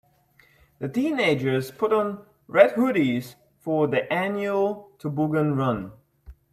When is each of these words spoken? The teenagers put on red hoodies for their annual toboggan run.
The 0.79 0.89
teenagers 0.89 1.69
put 1.69 1.93
on 1.93 2.25
red 2.47 2.71
hoodies 2.73 3.35
for 3.59 3.85
their 3.87 4.11
annual 4.11 4.89
toboggan 4.97 5.53
run. 5.55 5.91